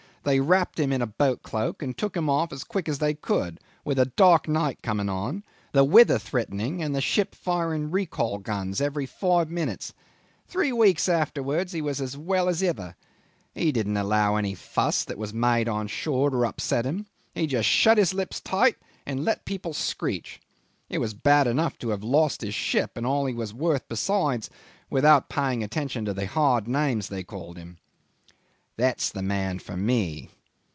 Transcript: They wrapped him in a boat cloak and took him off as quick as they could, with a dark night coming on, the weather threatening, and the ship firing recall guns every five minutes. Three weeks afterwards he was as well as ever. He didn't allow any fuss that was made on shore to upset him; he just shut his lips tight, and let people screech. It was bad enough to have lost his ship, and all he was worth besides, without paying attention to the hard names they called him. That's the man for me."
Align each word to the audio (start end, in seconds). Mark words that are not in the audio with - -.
They 0.23 0.39
wrapped 0.39 0.79
him 0.79 0.93
in 0.93 1.01
a 1.01 1.07
boat 1.07 1.41
cloak 1.41 1.81
and 1.81 1.97
took 1.97 2.15
him 2.15 2.29
off 2.29 2.53
as 2.53 2.63
quick 2.63 2.87
as 2.87 2.99
they 2.99 3.15
could, 3.15 3.59
with 3.83 3.97
a 3.97 4.05
dark 4.05 4.47
night 4.47 4.83
coming 4.83 5.09
on, 5.09 5.43
the 5.71 5.83
weather 5.83 6.19
threatening, 6.19 6.83
and 6.83 6.93
the 6.95 7.01
ship 7.01 7.33
firing 7.33 7.89
recall 7.89 8.37
guns 8.37 8.79
every 8.81 9.07
five 9.07 9.49
minutes. 9.49 9.95
Three 10.47 10.71
weeks 10.71 11.09
afterwards 11.09 11.71
he 11.73 11.81
was 11.81 11.99
as 11.99 12.15
well 12.15 12.47
as 12.49 12.61
ever. 12.61 12.95
He 13.55 13.71
didn't 13.71 13.97
allow 13.97 14.35
any 14.35 14.53
fuss 14.53 15.03
that 15.05 15.17
was 15.17 15.33
made 15.33 15.67
on 15.67 15.87
shore 15.87 16.29
to 16.29 16.45
upset 16.45 16.85
him; 16.85 17.07
he 17.33 17.47
just 17.47 17.67
shut 17.67 17.97
his 17.97 18.13
lips 18.13 18.39
tight, 18.39 18.75
and 19.07 19.25
let 19.25 19.43
people 19.43 19.73
screech. 19.73 20.39
It 20.87 20.99
was 20.99 21.15
bad 21.15 21.47
enough 21.47 21.79
to 21.79 21.89
have 21.89 22.03
lost 22.03 22.41
his 22.41 22.53
ship, 22.53 22.91
and 22.95 23.07
all 23.07 23.25
he 23.25 23.33
was 23.33 23.55
worth 23.55 23.89
besides, 23.89 24.51
without 24.87 25.29
paying 25.29 25.63
attention 25.63 26.05
to 26.05 26.13
the 26.13 26.27
hard 26.27 26.67
names 26.67 27.07
they 27.09 27.23
called 27.23 27.57
him. 27.57 27.79
That's 28.77 29.11
the 29.11 29.21
man 29.21 29.59
for 29.59 29.77
me." 29.77 30.29